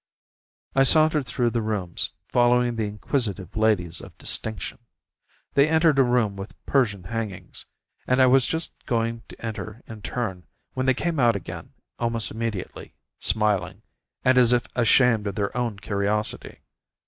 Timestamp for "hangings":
7.03-7.67